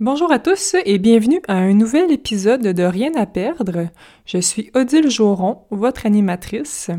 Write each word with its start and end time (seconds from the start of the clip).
Bonjour 0.00 0.32
à 0.32 0.40
tous 0.40 0.74
et 0.84 0.98
bienvenue 0.98 1.40
à 1.46 1.54
un 1.54 1.72
nouvel 1.72 2.10
épisode 2.10 2.62
de 2.62 2.82
Rien 2.82 3.12
à 3.14 3.26
perdre. 3.26 3.86
Je 4.26 4.38
suis 4.38 4.72
Odile 4.74 5.08
Joron, 5.08 5.58
votre 5.70 6.04
animatrice. 6.04 6.90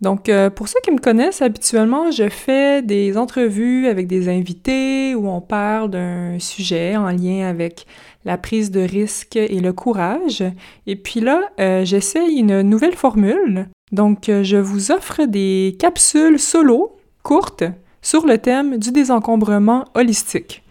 Donc, 0.00 0.30
euh, 0.30 0.48
pour 0.48 0.66
ceux 0.66 0.80
qui 0.82 0.90
me 0.90 0.98
connaissent, 0.98 1.42
habituellement, 1.42 2.10
je 2.10 2.30
fais 2.30 2.80
des 2.80 3.18
entrevues 3.18 3.86
avec 3.86 4.06
des 4.06 4.30
invités 4.30 5.14
où 5.14 5.28
on 5.28 5.42
parle 5.42 5.90
d'un 5.90 6.38
sujet 6.38 6.96
en 6.96 7.10
lien 7.10 7.46
avec 7.46 7.84
la 8.24 8.38
prise 8.38 8.70
de 8.70 8.80
risque 8.80 9.36
et 9.36 9.60
le 9.60 9.74
courage. 9.74 10.42
Et 10.86 10.96
puis 10.96 11.20
là, 11.20 11.42
euh, 11.60 11.84
j'essaye 11.84 12.38
une 12.38 12.62
nouvelle 12.62 12.96
formule. 12.96 13.68
Donc, 13.92 14.30
euh, 14.30 14.42
je 14.42 14.56
vous 14.56 14.90
offre 14.90 15.26
des 15.26 15.76
capsules 15.78 16.38
solo, 16.38 16.96
courtes, 17.22 17.64
sur 18.00 18.24
le 18.24 18.38
thème 18.38 18.78
du 18.78 18.90
désencombrement 18.90 19.84
holistique. 19.94 20.62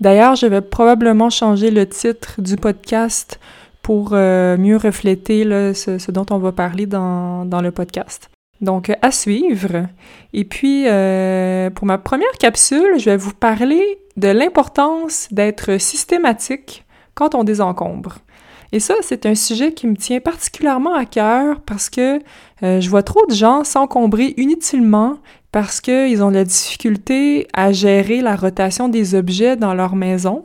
D'ailleurs, 0.00 0.36
je 0.36 0.46
vais 0.46 0.60
probablement 0.60 1.30
changer 1.30 1.70
le 1.70 1.88
titre 1.88 2.40
du 2.40 2.56
podcast 2.56 3.40
pour 3.82 4.12
mieux 4.12 4.76
refléter 4.76 5.44
ce, 5.74 6.10
dont 6.10 6.26
on 6.30 6.38
va 6.38 6.52
parler 6.52 6.86
dans 6.86 7.60
le 7.62 7.70
podcast. 7.70 8.30
Donc, 8.60 8.92
à 9.02 9.12
suivre. 9.12 9.86
Et 10.32 10.44
puis, 10.44 10.88
euh, 10.88 11.70
pour 11.70 11.86
ma 11.86 11.98
première 11.98 12.32
capsule, 12.38 12.98
je 12.98 13.10
vais 13.10 13.16
vous 13.16 13.32
parler 13.32 13.82
de 14.16 14.28
l'importance 14.28 15.28
d'être 15.30 15.80
systématique 15.80 16.84
quand 17.14 17.34
on 17.34 17.44
désencombre. 17.44 18.18
Et 18.72 18.80
ça, 18.80 18.94
c'est 19.00 19.24
un 19.24 19.34
sujet 19.34 19.72
qui 19.72 19.86
me 19.86 19.96
tient 19.96 20.20
particulièrement 20.20 20.94
à 20.94 21.06
cœur 21.06 21.60
parce 21.62 21.88
que 21.88 22.20
euh, 22.62 22.80
je 22.80 22.90
vois 22.90 23.02
trop 23.02 23.24
de 23.26 23.34
gens 23.34 23.64
s'encombrer 23.64 24.34
inutilement 24.36 25.18
parce 25.52 25.80
qu'ils 25.80 26.22
ont 26.22 26.30
de 26.30 26.36
la 26.36 26.44
difficulté 26.44 27.46
à 27.54 27.72
gérer 27.72 28.20
la 28.20 28.36
rotation 28.36 28.88
des 28.88 29.14
objets 29.14 29.56
dans 29.56 29.72
leur 29.72 29.96
maison, 29.96 30.42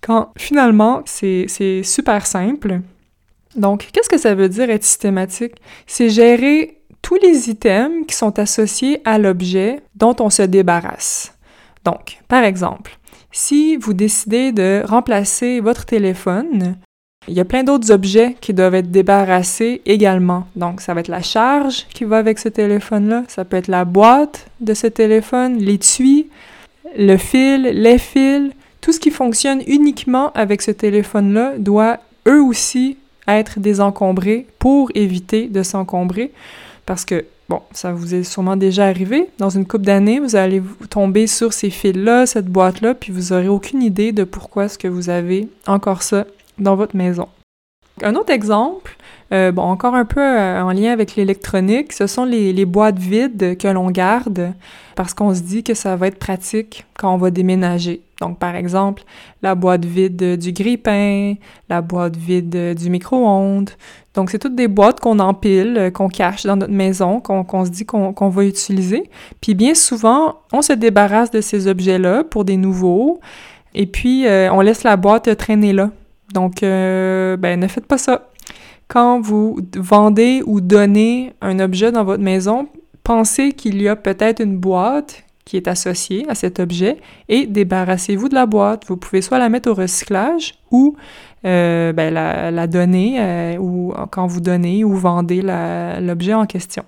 quand 0.00 0.32
finalement, 0.36 1.02
c'est 1.04 1.46
super 1.84 2.26
simple. 2.26 2.80
Donc, 3.54 3.88
qu'est-ce 3.92 4.08
que 4.08 4.18
ça 4.18 4.34
veut 4.34 4.48
dire 4.48 4.68
être 4.70 4.82
systématique? 4.82 5.54
C'est 5.86 6.08
gérer 6.08 6.80
tous 7.02 7.16
les 7.16 7.50
items 7.50 8.06
qui 8.06 8.16
sont 8.16 8.38
associés 8.38 9.00
à 9.04 9.18
l'objet 9.18 9.80
dont 9.94 10.16
on 10.20 10.30
se 10.30 10.42
débarrasse. 10.42 11.36
Donc, 11.84 12.18
par 12.28 12.42
exemple, 12.42 12.98
si 13.30 13.76
vous 13.76 13.92
décidez 13.92 14.52
de 14.52 14.82
remplacer 14.84 15.60
votre 15.60 15.84
téléphone, 15.84 16.76
il 17.28 17.34
y 17.34 17.40
a 17.40 17.44
plein 17.44 17.62
d'autres 17.62 17.92
objets 17.92 18.36
qui 18.40 18.52
doivent 18.52 18.74
être 18.74 18.90
débarrassés 18.90 19.80
également. 19.86 20.46
Donc, 20.56 20.80
ça 20.80 20.92
va 20.94 21.00
être 21.00 21.08
la 21.08 21.22
charge 21.22 21.86
qui 21.94 22.04
va 22.04 22.18
avec 22.18 22.38
ce 22.38 22.48
téléphone-là, 22.48 23.24
ça 23.28 23.44
peut 23.44 23.56
être 23.56 23.68
la 23.68 23.84
boîte 23.84 24.46
de 24.60 24.74
ce 24.74 24.86
téléphone, 24.86 25.58
l'étui, 25.58 26.28
le 26.98 27.16
fil, 27.16 27.62
les 27.62 27.98
fils, 27.98 28.52
tout 28.80 28.92
ce 28.92 29.00
qui 29.00 29.10
fonctionne 29.10 29.62
uniquement 29.66 30.32
avec 30.32 30.60
ce 30.62 30.72
téléphone-là 30.72 31.54
doit 31.58 31.98
eux 32.26 32.42
aussi 32.42 32.96
être 33.28 33.60
désencombré 33.60 34.46
pour 34.58 34.90
éviter 34.94 35.46
de 35.46 35.62
s'encombrer. 35.62 36.32
Parce 36.84 37.04
que, 37.04 37.24
bon, 37.48 37.60
ça 37.72 37.92
vous 37.92 38.14
est 38.14 38.24
sûrement 38.24 38.56
déjà 38.56 38.86
arrivé. 38.86 39.28
Dans 39.38 39.50
une 39.50 39.66
couple 39.66 39.84
d'années, 39.84 40.18
vous 40.18 40.34
allez 40.34 40.60
tomber 40.90 41.28
sur 41.28 41.52
ces 41.52 41.70
fils-là, 41.70 42.26
cette 42.26 42.46
boîte-là, 42.46 42.94
puis 42.94 43.12
vous 43.12 43.32
n'aurez 43.32 43.48
aucune 43.48 43.82
idée 43.82 44.10
de 44.10 44.24
pourquoi 44.24 44.64
est-ce 44.64 44.78
que 44.78 44.88
vous 44.88 45.08
avez 45.08 45.48
encore 45.68 46.02
ça 46.02 46.26
dans 46.62 46.76
votre 46.76 46.96
maison. 46.96 47.28
Un 48.02 48.14
autre 48.16 48.32
exemple, 48.32 48.96
euh, 49.32 49.52
bon, 49.52 49.62
encore 49.62 49.94
un 49.94 50.04
peu 50.04 50.20
euh, 50.20 50.62
en 50.62 50.72
lien 50.72 50.92
avec 50.92 51.14
l'électronique, 51.14 51.92
ce 51.92 52.06
sont 52.06 52.24
les, 52.24 52.64
boîtes 52.64 52.98
vides 52.98 53.56
que 53.58 53.68
l'on 53.68 53.90
garde 53.90 54.52
parce 54.94 55.14
qu'on 55.14 55.34
se 55.34 55.40
dit 55.40 55.62
que 55.62 55.74
ça 55.74 55.94
va 55.96 56.06
être 56.06 56.18
pratique 56.18 56.84
quand 56.98 57.14
on 57.14 57.16
va 57.16 57.30
déménager. 57.30 58.02
Donc, 58.20 58.38
par 58.38 58.56
exemple, 58.56 59.02
la 59.42 59.54
boîte 59.54 59.84
vide 59.84 60.36
du 60.38 60.52
grille-pain, 60.52 61.34
la 61.68 61.80
boîte 61.80 62.16
vide 62.16 62.74
du 62.74 62.90
micro-ondes. 62.90 63.70
Donc, 64.14 64.30
c'est 64.30 64.38
toutes 64.38 64.54
des 64.54 64.68
boîtes 64.68 65.00
qu'on 65.00 65.18
empile, 65.18 65.76
euh, 65.78 65.90
qu'on 65.90 66.08
cache 66.08 66.44
dans 66.44 66.56
notre 66.56 66.72
maison, 66.72 67.20
qu'on 67.20 67.64
se 67.64 67.70
dit 67.70 67.84
qu'on 67.86 68.28
va 68.28 68.44
utiliser. 68.44 69.10
Puis, 69.40 69.54
bien 69.54 69.74
souvent, 69.74 70.40
on 70.52 70.62
se 70.62 70.72
débarrasse 70.72 71.30
de 71.30 71.40
ces 71.40 71.68
objets-là 71.68 72.24
pour 72.24 72.44
des 72.44 72.56
nouveaux, 72.56 73.20
et 73.74 73.86
puis 73.86 74.26
on 74.28 74.60
laisse 74.60 74.82
la 74.82 74.96
boîte 74.96 75.34
traîner 75.38 75.72
là. 75.72 75.90
Donc, 76.32 76.60
ben, 76.60 77.60
ne 77.60 77.68
faites 77.68 77.86
pas 77.86 77.98
ça 77.98 78.28
quand 78.92 79.22
vous 79.22 79.58
vendez 79.74 80.42
ou 80.44 80.60
donnez 80.60 81.32
un 81.40 81.60
objet 81.60 81.92
dans 81.92 82.04
votre 82.04 82.22
maison, 82.22 82.68
pensez 83.04 83.52
qu'il 83.52 83.80
y 83.80 83.88
a 83.88 83.96
peut-être 83.96 84.40
une 84.40 84.58
boîte 84.58 85.24
qui 85.46 85.56
est 85.56 85.66
associée 85.66 86.26
à 86.28 86.34
cet 86.34 86.60
objet 86.60 86.98
et 87.30 87.46
débarrassez-vous 87.46 88.28
de 88.28 88.34
la 88.34 88.44
boîte. 88.44 88.84
Vous 88.86 88.98
pouvez 88.98 89.22
soit 89.22 89.38
la 89.38 89.48
mettre 89.48 89.70
au 89.70 89.74
recyclage 89.74 90.56
ou 90.70 90.94
euh, 91.46 91.94
ben, 91.94 92.12
la, 92.12 92.66
donner 92.66 93.16
euh, 93.18 93.56
ou 93.56 93.94
quand 94.10 94.26
vous 94.26 94.42
donnez 94.42 94.84
ou 94.84 94.94
vendez 94.94 95.40
l'objet 95.42 96.34
en 96.34 96.44
question. 96.44 96.84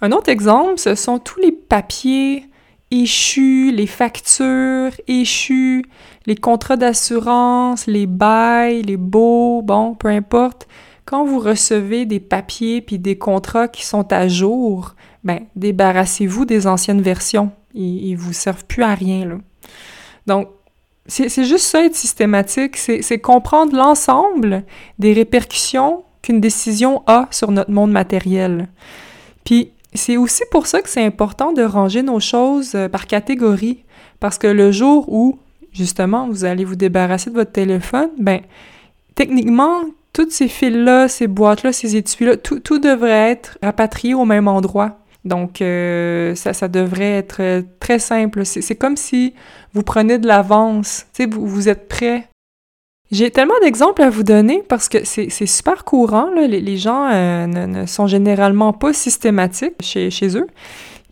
Un 0.00 0.10
autre 0.10 0.30
exemple, 0.30 0.78
ce 0.78 0.96
sont 0.96 1.20
tous 1.20 1.38
les 1.38 1.52
papiers 1.52 2.44
échus, 2.92 3.72
les 3.72 3.86
factures 3.86 4.92
échues, 5.08 5.84
les 6.26 6.36
contrats 6.36 6.76
d'assurance, 6.76 7.86
les 7.86 8.06
bails, 8.06 8.82
les 8.82 8.98
baux, 8.98 9.62
bon, 9.62 9.94
peu 9.94 10.08
importe. 10.08 10.68
Quand 11.04 11.24
vous 11.24 11.40
recevez 11.40 12.04
des 12.04 12.20
papiers 12.20 12.80
puis 12.80 12.98
des 12.98 13.16
contrats 13.18 13.66
qui 13.66 13.84
sont 13.84 14.12
à 14.12 14.28
jour, 14.28 14.94
ben 15.24 15.40
débarrassez-vous 15.56 16.44
des 16.44 16.66
anciennes 16.66 17.02
versions. 17.02 17.50
Ils, 17.74 18.10
ils 18.10 18.16
vous 18.16 18.34
servent 18.34 18.66
plus 18.66 18.82
à 18.82 18.94
rien 18.94 19.26
là. 19.26 19.38
Donc 20.26 20.48
c'est 21.06 21.44
juste 21.44 21.66
ça 21.66 21.84
être 21.84 21.96
systématique, 21.96 22.76
c'est 22.76 23.18
comprendre 23.18 23.76
l'ensemble 23.76 24.64
des 25.00 25.12
répercussions 25.12 26.04
qu'une 26.22 26.40
décision 26.40 27.02
a 27.08 27.26
sur 27.32 27.50
notre 27.50 27.72
monde 27.72 27.90
matériel. 27.90 28.68
Puis 29.44 29.72
c'est 29.94 30.16
aussi 30.16 30.42
pour 30.50 30.66
ça 30.66 30.80
que 30.80 30.88
c'est 30.88 31.04
important 31.04 31.52
de 31.52 31.62
ranger 31.62 32.02
nos 32.02 32.20
choses 32.20 32.74
euh, 32.74 32.88
par 32.88 33.06
catégorie, 33.06 33.84
parce 34.20 34.38
que 34.38 34.46
le 34.46 34.72
jour 34.72 35.12
où, 35.12 35.38
justement, 35.72 36.28
vous 36.28 36.44
allez 36.44 36.64
vous 36.64 36.76
débarrasser 36.76 37.30
de 37.30 37.34
votre 37.34 37.52
téléphone, 37.52 38.10
ben, 38.18 38.40
techniquement, 39.14 39.82
toutes 40.12 40.32
ces 40.32 40.48
fils-là, 40.48 41.08
ces 41.08 41.26
boîtes-là, 41.26 41.72
ces 41.72 41.96
étuis-là, 41.96 42.36
tout, 42.36 42.60
tout, 42.60 42.78
devrait 42.78 43.30
être 43.30 43.58
rapatrié 43.62 44.14
au 44.14 44.24
même 44.24 44.48
endroit. 44.48 44.98
Donc, 45.24 45.62
euh, 45.62 46.34
ça, 46.34 46.52
ça 46.52 46.68
devrait 46.68 47.12
être 47.12 47.40
euh, 47.40 47.62
très 47.78 47.98
simple. 47.98 48.44
C'est 48.44 48.74
comme 48.74 48.96
si 48.96 49.34
vous 49.72 49.82
prenez 49.82 50.18
de 50.18 50.26
l'avance. 50.26 51.06
Vous, 51.30 51.46
vous 51.46 51.68
êtes 51.68 51.88
prêt 51.88 52.28
j'ai 53.12 53.30
tellement 53.30 53.54
d'exemples 53.62 54.00
à 54.00 54.08
vous 54.08 54.22
donner 54.22 54.64
parce 54.66 54.88
que 54.88 55.04
c'est 55.04 55.28
super 55.46 55.84
courant. 55.84 56.30
Là. 56.34 56.46
Les, 56.46 56.76
gens 56.78 57.08
euh, 57.12 57.46
ne, 57.46 57.84
sont 57.84 58.06
généralement 58.06 58.72
pas 58.72 58.94
systématiques 58.94 59.74
chez, 59.82 60.08
eux. 60.34 60.46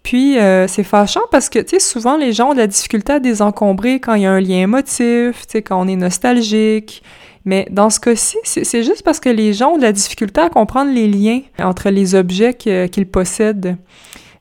Puis 0.02 0.38
euh, 0.38 0.66
c'est 0.66 0.82
fâchant 0.82 1.20
parce 1.30 1.50
que, 1.50 1.58
tu 1.58 1.78
sais, 1.78 1.78
souvent 1.78 2.16
les 2.16 2.32
gens 2.32 2.50
ont 2.50 2.54
de 2.54 2.58
la 2.58 2.66
difficulté 2.66 3.12
à 3.12 3.20
désencombrer 3.20 4.00
quand 4.00 4.14
il 4.14 4.22
y 4.22 4.26
a 4.26 4.32
un 4.32 4.40
lien 4.40 4.62
émotif, 4.62 5.46
tu 5.46 5.52
sais, 5.52 5.62
quand 5.62 5.78
on 5.78 5.86
est 5.86 5.96
nostalgique. 5.96 7.02
Mais 7.44 7.66
dans 7.70 7.90
ce 7.90 8.00
cas-ci, 8.00 8.38
c'est 8.44 8.82
juste 8.82 9.02
parce 9.02 9.20
que 9.20 9.28
les 9.28 9.52
gens 9.52 9.72
ont 9.72 9.76
de 9.76 9.82
la 9.82 9.92
difficulté 9.92 10.40
à 10.40 10.48
comprendre 10.48 10.92
les 10.92 11.06
liens 11.06 11.40
entre 11.58 11.90
les 11.90 12.14
objets 12.14 12.54
qu'ils 12.54 13.06
possèdent. 13.06 13.76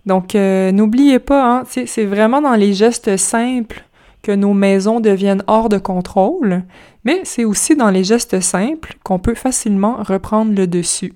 Donc, 0.05 0.33
euh, 0.33 0.71
n'oubliez 0.71 1.19
pas, 1.19 1.43
hein, 1.43 1.63
c'est 1.65 2.05
vraiment 2.05 2.41
dans 2.41 2.55
les 2.55 2.73
gestes 2.73 3.17
simples 3.17 3.83
que 4.21 4.31
nos 4.31 4.53
maisons 4.53 4.99
deviennent 4.99 5.43
hors 5.47 5.69
de 5.69 5.77
contrôle, 5.77 6.63
mais 7.03 7.21
c'est 7.23 7.45
aussi 7.45 7.75
dans 7.75 7.89
les 7.89 8.03
gestes 8.03 8.39
simples 8.39 8.95
qu'on 9.03 9.19
peut 9.19 9.35
facilement 9.35 10.03
reprendre 10.03 10.53
le 10.53 10.67
dessus. 10.67 11.13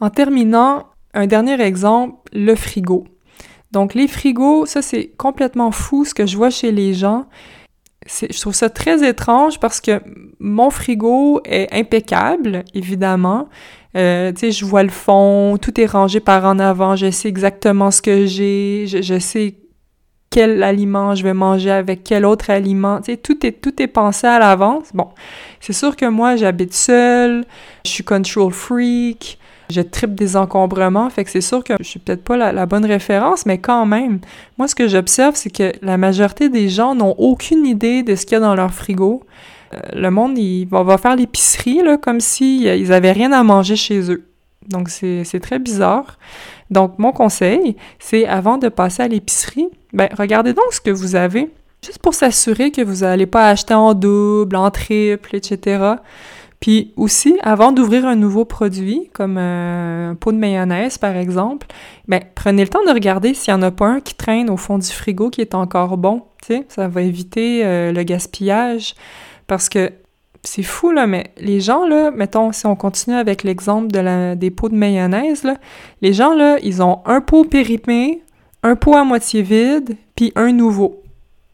En 0.00 0.10
terminant, 0.10 0.86
un 1.14 1.26
dernier 1.26 1.60
exemple, 1.60 2.16
le 2.32 2.54
frigo. 2.54 3.04
Donc 3.70 3.94
les 3.94 4.08
frigos, 4.08 4.66
ça 4.66 4.82
c'est 4.82 5.08
complètement 5.16 5.70
fou 5.70 6.04
ce 6.04 6.14
que 6.14 6.26
je 6.26 6.36
vois 6.36 6.50
chez 6.50 6.72
les 6.72 6.94
gens. 6.94 7.26
Je 8.06 8.40
trouve 8.40 8.54
ça 8.54 8.70
très 8.70 9.06
étrange 9.08 9.58
parce 9.58 9.80
que 9.80 10.00
mon 10.38 10.70
frigo 10.70 11.40
est 11.44 11.72
impeccable, 11.72 12.64
évidemment. 12.74 13.48
Euh, 13.96 14.32
tu 14.32 14.40
sais, 14.40 14.50
je 14.52 14.64
vois 14.64 14.82
le 14.82 14.90
fond, 14.90 15.56
tout 15.60 15.80
est 15.80 15.86
rangé 15.86 16.20
par 16.20 16.44
en 16.44 16.58
avant, 16.58 16.94
je 16.94 17.10
sais 17.10 17.28
exactement 17.28 17.90
ce 17.90 18.02
que 18.02 18.26
j'ai, 18.26 18.86
je, 18.86 19.00
je 19.00 19.18
sais 19.18 19.56
quel 20.36 20.62
aliment 20.62 21.14
je 21.14 21.22
vais 21.22 21.32
manger 21.32 21.70
avec 21.70 22.04
quel 22.04 22.26
autre 22.26 22.50
aliment. 22.50 22.98
Tu 22.98 23.12
sais, 23.12 23.16
tout 23.16 23.46
est, 23.46 23.52
tout 23.52 23.80
est 23.80 23.86
pensé 23.86 24.26
à 24.26 24.38
l'avance. 24.38 24.88
Bon, 24.92 25.08
c'est 25.60 25.72
sûr 25.72 25.96
que 25.96 26.04
moi, 26.04 26.36
j'habite 26.36 26.74
seule, 26.74 27.46
je 27.86 27.90
suis 27.90 28.04
control 28.04 28.52
freak, 28.52 29.38
je 29.70 29.80
tripe 29.80 30.14
des 30.14 30.36
encombrements, 30.36 31.08
fait 31.08 31.24
que 31.24 31.30
c'est 31.30 31.40
sûr 31.40 31.64
que 31.64 31.72
je 31.78 31.84
suis 31.84 32.00
peut-être 32.00 32.22
pas 32.22 32.36
la, 32.52 32.66
bonne 32.66 32.84
référence, 32.84 33.46
mais 33.46 33.56
quand 33.56 33.86
même, 33.86 34.18
moi, 34.58 34.68
ce 34.68 34.74
que 34.74 34.88
j'observe, 34.88 35.36
c'est 35.36 35.48
que 35.48 35.72
la 35.80 35.96
majorité 35.96 36.50
des 36.50 36.68
gens 36.68 36.94
n'ont 36.94 37.14
aucune 37.16 37.64
idée 37.64 38.02
de 38.02 38.14
ce 38.14 38.26
qu'il 38.26 38.34
y 38.34 38.36
a 38.36 38.40
dans 38.40 38.54
leur 38.54 38.74
frigo. 38.74 39.22
Euh, 39.72 39.78
le 39.94 40.10
monde, 40.10 40.36
il 40.36 40.66
va, 40.66 40.98
faire 40.98 41.16
l'épicerie, 41.16 41.80
là, 41.82 41.96
comme 41.96 42.20
s'ils 42.20 42.66
ils 42.66 42.92
avaient 42.92 43.12
rien 43.12 43.32
à 43.32 43.42
manger 43.42 43.76
chez 43.76 44.12
eux. 44.12 44.26
Donc, 44.68 44.90
c'est 44.90 45.40
très 45.40 45.58
bizarre. 45.58 46.18
Donc, 46.70 46.98
mon 46.98 47.12
conseil, 47.12 47.76
c'est 47.98 48.26
avant 48.26 48.58
de 48.58 48.68
passer 48.68 49.02
à 49.02 49.08
l'épicerie, 49.08 49.68
ben, 49.96 50.08
regardez 50.16 50.52
donc 50.52 50.72
ce 50.72 50.80
que 50.80 50.90
vous 50.90 51.16
avez 51.16 51.50
juste 51.84 51.98
pour 52.00 52.14
s'assurer 52.14 52.70
que 52.70 52.82
vous 52.82 53.00
n'allez 53.00 53.26
pas 53.26 53.48
acheter 53.48 53.74
en 53.74 53.94
double, 53.94 54.56
en 54.56 54.70
triple, 54.70 55.34
etc. 55.34 55.94
Puis 56.60 56.92
aussi, 56.96 57.38
avant 57.42 57.72
d'ouvrir 57.72 58.06
un 58.06 58.16
nouveau 58.16 58.44
produit, 58.44 59.10
comme 59.12 59.36
euh, 59.38 60.10
un 60.10 60.14
pot 60.14 60.32
de 60.32 60.38
mayonnaise 60.38 60.98
par 60.98 61.16
exemple, 61.16 61.66
ben, 62.08 62.20
prenez 62.34 62.62
le 62.62 62.68
temps 62.68 62.84
de 62.86 62.92
regarder 62.92 63.34
s'il 63.34 63.54
n'y 63.54 63.60
en 63.60 63.62
a 63.62 63.70
pas 63.70 63.86
un 63.86 64.00
qui 64.00 64.14
traîne 64.14 64.50
au 64.50 64.56
fond 64.56 64.78
du 64.78 64.88
frigo 64.88 65.30
qui 65.30 65.40
est 65.40 65.54
encore 65.54 65.96
bon. 65.96 66.24
ça 66.68 66.88
va 66.88 67.02
éviter 67.02 67.64
euh, 67.64 67.92
le 67.92 68.02
gaspillage. 68.02 68.94
Parce 69.46 69.68
que 69.68 69.92
c'est 70.42 70.62
fou, 70.62 70.92
là, 70.92 71.06
mais 71.06 71.32
les 71.38 71.60
gens, 71.60 71.86
là, 71.86 72.10
mettons, 72.10 72.52
si 72.52 72.66
on 72.66 72.76
continue 72.76 73.16
avec 73.16 73.42
l'exemple 73.42 73.88
des 74.36 74.50
pots 74.50 74.68
de 74.68 74.76
mayonnaise, 74.76 75.42
là, 75.44 75.56
les 76.02 76.12
gens, 76.12 76.34
là, 76.34 76.58
ils 76.62 76.82
ont 76.82 77.00
un 77.04 77.20
pot 77.20 77.44
périmé, 77.44 78.22
un 78.66 78.74
pot 78.74 78.96
à 78.96 79.04
moitié 79.04 79.42
vide, 79.42 79.96
puis 80.16 80.32
un 80.34 80.50
nouveau. 80.50 81.02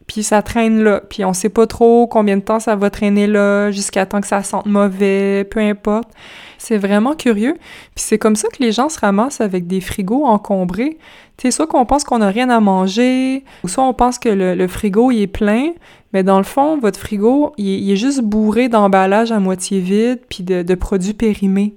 Puis 0.07 0.23
ça 0.23 0.41
traîne 0.41 0.83
là, 0.83 1.01
puis 1.07 1.23
on 1.23 1.33
sait 1.33 1.49
pas 1.49 1.67
trop 1.67 2.07
combien 2.07 2.37
de 2.37 2.41
temps 2.41 2.59
ça 2.59 2.75
va 2.75 2.89
traîner 2.89 3.27
là, 3.27 3.71
jusqu'à 3.71 4.05
temps 4.05 4.19
que 4.19 4.27
ça 4.27 4.41
sente 4.41 4.65
mauvais, 4.65 5.43
peu 5.43 5.59
importe. 5.59 6.09
C'est 6.57 6.77
vraiment 6.77 7.15
curieux. 7.15 7.53
Puis 7.95 8.03
c'est 8.07 8.17
comme 8.17 8.35
ça 8.35 8.47
que 8.49 8.63
les 8.63 8.71
gens 8.71 8.89
se 8.89 8.99
ramassent 8.99 9.41
avec 9.41 9.67
des 9.67 9.79
frigos 9.79 10.25
encombrés. 10.25 10.97
Tu 11.37 11.47
sais, 11.47 11.51
soit 11.51 11.67
qu'on 11.67 11.85
pense 11.85 12.03
qu'on 12.03 12.17
n'a 12.17 12.29
rien 12.29 12.49
à 12.49 12.59
manger, 12.59 13.43
ou 13.63 13.67
soit 13.67 13.83
on 13.83 13.93
pense 13.93 14.17
que 14.17 14.29
le, 14.29 14.67
frigo, 14.67 15.11
il 15.11 15.21
est 15.21 15.27
plein, 15.27 15.71
mais 16.13 16.23
dans 16.23 16.37
le 16.37 16.43
fond, 16.43 16.79
votre 16.79 16.99
frigo, 16.99 17.53
il, 17.57 17.91
est 17.91 17.95
juste 17.95 18.21
bourré 18.21 18.69
d'emballages 18.69 19.31
à 19.31 19.39
moitié 19.39 19.79
vide, 19.79 20.19
puis 20.29 20.43
de, 20.43 20.63
de 20.63 20.75
produits 20.75 21.13
périmés. 21.13 21.75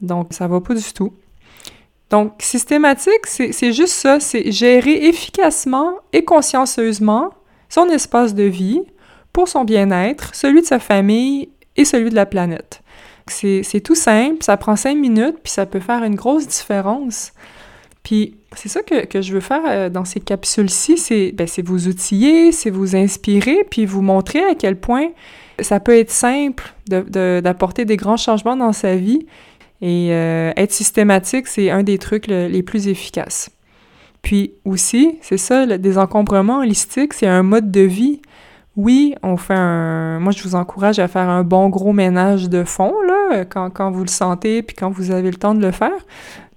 Donc, 0.00 0.28
ça 0.30 0.48
va 0.48 0.60
pas 0.60 0.74
du 0.74 0.92
tout. 0.92 1.12
Donc, 2.14 2.34
systématique, 2.38 3.26
c'est 3.26 3.72
juste 3.72 3.94
ça, 3.94 4.20
c'est 4.20 4.52
gérer 4.52 5.08
efficacement 5.08 5.94
et 6.12 6.24
consciencieusement 6.24 7.34
son 7.68 7.88
espace 7.88 8.36
de 8.36 8.44
vie 8.44 8.82
pour 9.32 9.48
son 9.48 9.64
bien-être, 9.64 10.32
celui 10.32 10.60
de 10.60 10.66
sa 10.66 10.78
famille 10.78 11.48
et 11.76 11.84
celui 11.84 12.10
de 12.10 12.14
la 12.14 12.24
planète. 12.24 12.82
C'est 13.26 13.80
tout 13.82 13.96
simple, 13.96 14.44
ça 14.44 14.56
prend 14.56 14.76
cinq 14.76 14.96
minutes, 14.96 15.38
puis 15.42 15.50
ça 15.50 15.66
peut 15.66 15.80
faire 15.80 16.04
une 16.04 16.14
grosse 16.14 16.46
différence. 16.46 17.32
Puis 18.04 18.36
c'est 18.54 18.68
ça 18.68 18.82
que, 18.82 19.06
que, 19.06 19.20
je 19.20 19.32
veux 19.32 19.40
faire 19.40 19.62
euh, 19.66 19.88
dans 19.88 20.04
ces 20.04 20.20
capsules-ci, 20.20 20.96
c'est 20.96 21.32
ben, 21.32 21.48
vous 21.64 21.88
outiller, 21.88 22.52
c'est 22.52 22.70
vous 22.70 22.94
inspirer, 22.94 23.66
puis 23.68 23.86
vous 23.86 24.02
montrer 24.02 24.44
à 24.44 24.54
quel 24.54 24.78
point 24.78 25.08
ça 25.58 25.80
peut 25.80 25.98
être 25.98 26.10
simple 26.10 26.74
d'apporter 26.86 27.84
de, 27.84 27.88
des 27.88 27.96
grands 27.96 28.16
changements 28.16 28.56
dans 28.56 28.72
sa 28.72 28.94
vie. 28.94 29.26
Et 29.80 30.08
euh, 30.12 30.52
être 30.56 30.72
systématique, 30.72 31.46
c'est 31.46 31.70
un 31.70 31.82
des 31.82 31.98
trucs 31.98 32.26
les 32.26 32.62
plus 32.62 32.88
efficaces. 32.88 33.50
Puis 34.22 34.54
aussi, 34.64 35.18
c'est 35.20 35.36
ça, 35.36 35.66
le 35.66 35.78
désencombrement 35.78 36.58
holistique, 36.60 37.12
c'est 37.12 37.26
un 37.26 37.42
mode 37.42 37.70
de 37.70 37.82
vie. 37.82 38.22
Oui, 38.76 39.14
on 39.22 39.36
fait 39.36 39.54
un... 39.54 40.18
Moi, 40.18 40.32
je 40.32 40.42
vous 40.42 40.54
encourage 40.54 40.98
à 40.98 41.06
faire 41.06 41.28
un 41.28 41.44
bon 41.44 41.68
gros 41.68 41.92
ménage 41.92 42.48
de 42.48 42.64
fond, 42.64 42.94
là, 43.06 43.44
quand, 43.44 43.70
quand 43.70 43.90
vous 43.90 44.02
le 44.02 44.08
sentez, 44.08 44.62
puis 44.62 44.74
quand 44.74 44.90
vous 44.90 45.10
avez 45.10 45.30
le 45.30 45.36
temps 45.36 45.54
de 45.54 45.60
le 45.60 45.70
faire. 45.70 45.92